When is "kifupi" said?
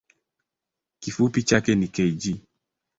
0.99-1.43